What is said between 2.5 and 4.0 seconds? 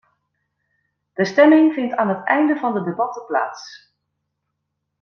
van de debatten plaats.